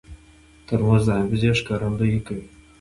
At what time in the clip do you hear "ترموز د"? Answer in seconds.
0.67-1.09